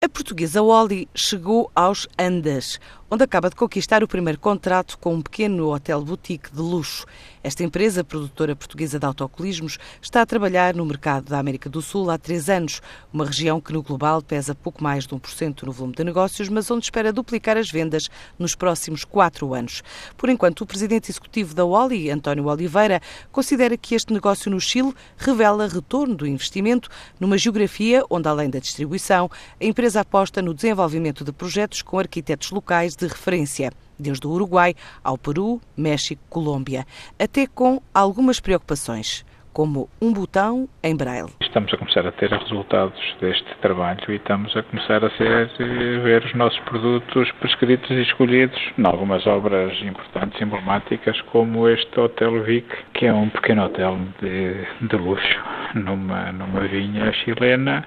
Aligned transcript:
A 0.00 0.08
portuguesa 0.08 0.62
Wally 0.62 1.08
chegou 1.12 1.72
aos 1.74 2.06
Andas, 2.16 2.78
onde 3.10 3.24
acaba 3.24 3.50
de 3.50 3.56
conquistar 3.56 4.04
o 4.04 4.08
primeiro 4.08 4.38
contrato 4.38 4.96
com 4.98 5.14
um 5.14 5.20
pequeno 5.20 5.72
hotel 5.72 6.00
boutique 6.02 6.52
de 6.52 6.60
luxo. 6.60 7.04
Esta 7.42 7.64
empresa, 7.64 8.04
produtora 8.04 8.54
portuguesa 8.54 8.98
de 8.98 9.04
autocolismos, 9.04 9.78
está 10.00 10.22
a 10.22 10.26
trabalhar 10.26 10.74
no 10.74 10.84
mercado 10.84 11.24
da 11.24 11.38
América 11.38 11.68
do 11.68 11.82
Sul 11.82 12.10
há 12.10 12.18
três 12.18 12.48
anos, 12.48 12.80
uma 13.12 13.24
região 13.24 13.60
que 13.60 13.72
no 13.72 13.82
global 13.82 14.22
pesa 14.22 14.54
pouco 14.54 14.82
mais 14.82 15.06
de 15.06 15.14
1% 15.14 15.64
no 15.64 15.72
volume 15.72 15.94
de 15.96 16.04
negócios, 16.04 16.48
mas 16.48 16.70
onde 16.70 16.84
espera 16.84 17.12
duplicar 17.12 17.56
as 17.56 17.70
vendas 17.70 18.08
nos 18.38 18.54
próximos 18.54 19.04
quatro 19.04 19.54
anos. 19.54 19.82
Por 20.16 20.28
enquanto, 20.28 20.60
o 20.60 20.66
presidente 20.66 21.10
executivo 21.10 21.54
da 21.54 21.64
Wally, 21.64 22.10
António 22.10 22.46
Oliveira, 22.46 23.00
considera 23.32 23.76
que 23.76 23.94
este 23.94 24.12
negócio 24.12 24.50
no 24.50 24.60
Chile 24.60 24.94
revela 25.16 25.66
retorno 25.66 26.14
do 26.14 26.26
investimento 26.26 26.88
numa 27.18 27.38
geografia 27.38 28.04
onde, 28.08 28.28
além 28.28 28.48
da 28.48 28.58
distribuição, 28.58 29.30
a 29.60 29.64
empresa 29.64 29.88
empresa 29.88 30.00
aposta 30.02 30.42
no 30.42 30.52
desenvolvimento 30.52 31.24
de 31.24 31.32
projetos 31.32 31.80
com 31.80 31.98
arquitetos 31.98 32.50
locais 32.50 32.94
de 32.98 33.06
referência, 33.06 33.70
desde 33.98 34.26
o 34.26 34.30
Uruguai 34.30 34.74
ao 35.02 35.16
Peru, 35.16 35.60
México, 35.76 36.22
Colômbia, 36.28 36.86
até 37.18 37.46
com 37.46 37.80
algumas 37.94 38.40
preocupações 38.40 39.24
como 39.58 39.88
um 40.00 40.12
botão 40.12 40.68
em 40.84 40.96
braille. 40.96 41.32
Estamos 41.40 41.74
a 41.74 41.76
começar 41.76 42.06
a 42.06 42.12
ter 42.12 42.30
resultados 42.30 43.00
deste 43.20 43.56
trabalho 43.56 44.00
e 44.08 44.14
estamos 44.14 44.56
a 44.56 44.62
começar 44.62 45.04
a 45.04 45.10
ser, 45.16 45.50
eh, 45.58 45.98
ver 45.98 46.24
os 46.24 46.32
nossos 46.34 46.60
produtos 46.60 47.28
prescritos 47.40 47.90
e 47.90 48.02
escolhidos 48.02 48.56
em 48.78 48.86
algumas 48.86 49.26
obras 49.26 49.76
importantes, 49.82 50.40
emblemáticas, 50.40 51.20
como 51.32 51.68
este 51.68 51.98
Hotel 51.98 52.40
Vic, 52.44 52.68
que 52.94 53.06
é 53.06 53.12
um 53.12 53.28
pequeno 53.30 53.64
hotel 53.64 53.98
de, 54.20 54.86
de 54.86 54.96
luxo 54.96 55.40
numa, 55.74 56.30
numa 56.30 56.60
vinha 56.60 57.12
chilena, 57.12 57.84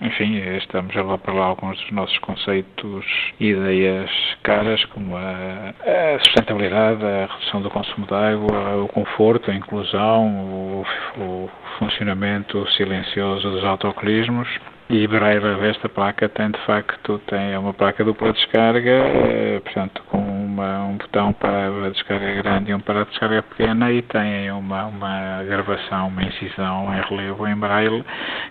enfim, 0.00 0.36
estamos 0.58 0.96
a 0.96 1.02
lá 1.02 1.18
para 1.18 1.32
lá 1.32 1.46
alguns 1.46 1.80
dos 1.80 1.90
nossos 1.90 2.18
conceitos 2.18 3.04
ideias 3.40 4.10
caras, 4.44 4.84
como 4.86 5.16
a, 5.16 5.20
a, 5.22 6.18
sustentabilidade, 6.20 7.02
a 7.04 7.26
redução 7.32 7.62
do 7.62 7.70
consumo 7.70 8.06
de 8.06 8.14
água, 8.14 8.84
o 8.84 8.88
conforto, 8.88 9.50
a 9.50 9.54
inclusão, 9.54 10.28
o, 10.28 10.86
o 11.18 11.50
funcionamento 11.78 12.64
silencioso 12.72 13.50
dos 13.50 13.64
autocolismos. 13.64 14.46
E 14.90 15.06
Breira, 15.06 15.66
esta 15.66 15.88
placa 15.88 16.28
tem 16.28 16.50
de 16.50 16.58
facto 16.66 17.18
tem 17.26 17.56
uma 17.56 17.72
placa 17.72 18.04
dupla 18.04 18.34
descarga, 18.34 18.90
eh, 18.90 19.60
portanto 19.64 20.02
com 20.10 20.18
uma, 20.18 20.84
um 20.84 20.98
botão 20.98 21.32
para 21.32 21.86
a 21.86 21.88
descarga 21.88 22.34
grande 22.34 22.70
e 22.70 22.74
um 22.74 22.80
para 22.80 23.00
a 23.00 23.04
descarga 23.04 23.42
pequena 23.42 23.90
e 23.90 24.02
tem 24.02 24.50
uma, 24.50 24.84
uma 24.84 25.42
gravação, 25.42 26.08
uma 26.08 26.22
incisão 26.22 26.94
em 26.94 27.00
relevo 27.08 27.46
em 27.48 27.56
braille 27.56 28.04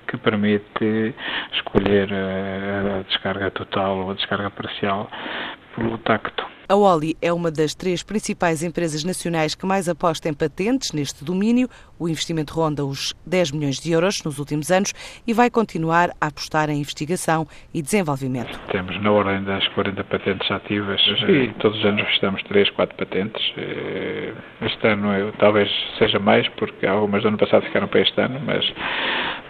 que 0.08 0.17
permite 0.17 1.16
escolher 1.54 2.10
a, 2.12 3.00
a 3.00 3.04
descarga 3.04 3.52
total 3.52 3.98
ou 4.00 4.12
a 4.12 4.14
descarga 4.16 4.50
parcial 4.50 5.08
pelo 5.76 5.98
tacto. 6.00 6.54
A 6.70 6.76
Oli 6.76 7.16
é 7.22 7.32
uma 7.32 7.52
das 7.52 7.76
três 7.76 8.04
principais 8.04 8.64
empresas 8.64 9.04
nacionais 9.04 9.54
que 9.54 9.66
mais 9.66 9.90
aposta 9.90 10.30
em 10.30 10.34
patentes 10.34 10.94
neste 10.94 11.24
domínio. 11.24 11.68
O 12.00 12.08
investimento 12.08 12.54
ronda 12.54 12.86
os 12.86 13.14
10 13.28 13.52
milhões 13.52 13.80
de 13.80 13.92
euros 13.92 14.24
nos 14.24 14.40
últimos 14.40 14.72
anos 14.72 14.94
e 15.28 15.34
vai 15.34 15.50
continuar 15.50 16.12
a 16.22 16.28
apostar 16.28 16.70
em 16.70 16.80
investigação 16.80 17.46
e 17.74 17.82
desenvolvimento. 17.82 18.58
Temos 18.72 19.00
na 19.04 19.12
ordem 19.12 19.44
das 19.44 19.68
40 19.70 20.04
patentes 20.06 20.50
ativas 20.50 21.02
e 21.28 21.54
todos 21.60 21.78
os 21.78 21.86
anos 21.86 22.02
registramos 22.02 22.42
3, 22.44 22.70
4 22.70 22.96
patentes. 22.96 23.54
Eh, 23.58 24.34
este 24.62 24.88
ano 24.88 25.34
talvez 25.40 25.70
seja 26.00 26.18
mais, 26.18 26.48
porque 26.50 26.88
algumas 26.88 27.24
do 27.24 27.28
ano 27.28 27.38
passado 27.38 27.64
ficaram 27.66 27.90
para 27.90 28.02
este 28.02 28.20
ano, 28.22 28.40
mas, 28.40 28.66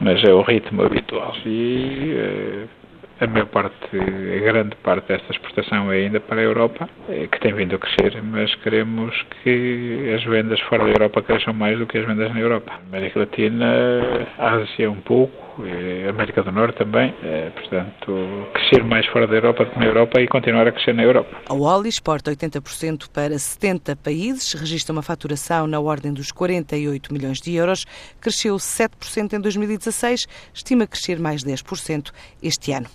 mas 0.02 0.24
é 0.24 0.34
o 0.34 0.42
ritmo 0.42 0.84
habitual. 0.84 1.36
E, 1.46 2.16
eh, 2.18 2.83
a 3.20 3.28
maior 3.28 3.48
parte, 3.48 3.96
a 3.96 4.40
grande 4.40 4.76
parte 4.78 5.08
desta 5.08 5.32
exportação 5.32 5.92
é 5.92 5.98
ainda 5.98 6.20
para 6.20 6.42
a 6.42 6.44
Europa, 6.44 6.90
eh, 7.08 7.28
que 7.28 7.40
tem 7.40 7.54
vindo 7.54 7.76
a 7.76 7.80
crescer, 7.80 8.22
mas 8.24 8.54
queremos 8.56 9.16
que 9.44 10.14
as 10.16 10.24
vendas 10.24 10.60
fora 10.62 10.84
da 10.84 10.90
Europa 10.90 11.22
cresçam 11.22 11.54
mais 11.54 11.78
do 11.78 11.86
que 11.86 11.98
as 11.98 12.06
vendas 12.06 12.34
na 12.34 12.40
Europa. 12.40 12.74
América 12.88 13.20
Latina, 13.20 14.28
Ásia 14.38 14.90
um 14.90 15.00
pouco, 15.02 15.64
eh, 15.64 16.10
América 16.10 16.42
do 16.42 16.52
Norte 16.52 16.78
também, 16.78 17.14
eh, 17.24 17.52
portanto, 17.54 18.48
crescer 18.54 18.84
mais 18.84 19.06
fora 19.08 19.28
da 19.28 19.36
Europa 19.36 19.66
do 19.66 19.72
que 19.72 19.80
na 19.80 19.86
Europa 19.86 20.20
e 20.20 20.28
continuar 20.28 20.68
a 20.68 20.72
crescer 20.72 20.94
na 20.94 21.04
Europa. 21.04 21.30
A 21.48 21.54
Wally 21.54 21.90
exporta 21.90 22.32
80% 22.32 23.10
para 23.12 23.38
70 23.38 23.96
países, 23.96 24.54
registra 24.54 24.92
uma 24.92 25.04
faturação 25.04 25.68
na 25.68 25.80
ordem 25.80 26.12
dos 26.12 26.32
48 26.32 27.14
milhões 27.14 27.40
de 27.40 27.56
euros, 27.56 27.86
cresceu 28.20 28.56
7% 28.56 29.34
em 29.34 29.40
2016, 29.40 30.26
estima 30.54 30.88
crescer 30.88 31.20
mais 31.20 31.44
10% 31.44 32.12
este 32.42 32.72
ano. 32.72 32.88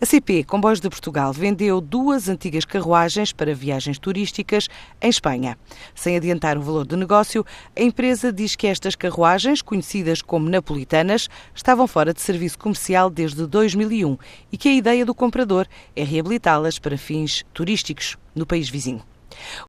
A 0.00 0.06
CP 0.06 0.44
Comboios 0.44 0.80
de 0.80 0.88
Portugal 0.88 1.32
vendeu 1.32 1.80
duas 1.80 2.28
antigas 2.28 2.64
carruagens 2.64 3.32
para 3.32 3.54
viagens 3.54 3.98
turísticas 3.98 4.68
em 5.00 5.08
Espanha. 5.08 5.58
Sem 5.94 6.16
adiantar 6.16 6.56
o 6.56 6.62
valor 6.62 6.86
do 6.86 6.96
negócio, 6.96 7.44
a 7.76 7.82
empresa 7.82 8.32
diz 8.32 8.54
que 8.54 8.66
estas 8.66 8.94
carruagens, 8.94 9.62
conhecidas 9.62 10.22
como 10.22 10.48
napolitanas, 10.48 11.28
estavam 11.54 11.86
fora 11.86 12.14
de 12.14 12.20
serviço 12.20 12.58
comercial 12.58 13.10
desde 13.10 13.46
2001 13.46 14.16
e 14.52 14.56
que 14.56 14.68
a 14.68 14.74
ideia 14.74 15.04
do 15.04 15.14
comprador 15.14 15.66
é 15.96 16.04
reabilitá-las 16.04 16.78
para 16.78 16.98
fins 16.98 17.44
turísticos 17.52 18.16
no 18.34 18.46
país 18.46 18.68
vizinho. 18.68 19.02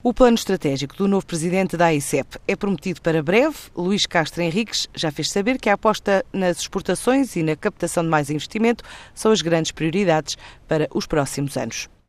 O 0.02 0.14
plano 0.14 0.36
estratégico 0.36 0.96
do 0.96 1.08
novo 1.08 1.26
presidente 1.26 1.76
da 1.76 1.88
AICEP 1.88 2.38
é 2.48 2.56
prometido 2.56 3.02
para 3.02 3.22
breve. 3.22 3.58
Luís 3.76 4.06
Castro 4.06 4.42
Henriques 4.42 4.88
já 4.96 5.12
fez 5.12 5.30
saber 5.30 5.60
que 5.60 5.70
a 5.70 5.74
aposta 5.74 6.24
nas 6.32 6.60
exportações 6.60 7.36
e 7.36 7.44
na 7.44 7.56
captação 7.56 8.04
de 8.04 8.10
mais 8.10 8.30
investimento 8.30 8.84
são 9.14 9.32
as 9.32 9.42
grandes 9.42 9.72
prioridades 9.72 10.38
para 10.68 10.88
os 10.94 11.06
próximos 11.06 11.58
anos. 11.58 11.90